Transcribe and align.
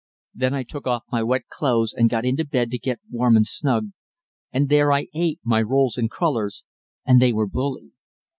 Then 0.33 0.55
I 0.55 0.63
took 0.63 0.87
off 0.87 1.03
my 1.11 1.21
wet 1.21 1.47
clothes 1.47 1.93
and 1.93 2.09
got 2.09 2.25
into 2.25 2.43
bed 2.43 2.71
to 2.71 2.79
get 2.79 2.99
warm 3.11 3.35
and 3.35 3.45
snug, 3.45 3.91
and 4.51 4.67
there 4.67 4.91
I 4.91 5.09
ate 5.13 5.39
my 5.43 5.61
rolls 5.61 5.95
and 5.95 6.09
crullers, 6.09 6.63
and 7.05 7.21
they 7.21 7.31
were 7.31 7.45
bully. 7.45 7.91